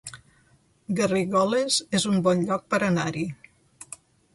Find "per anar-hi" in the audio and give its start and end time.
2.75-3.31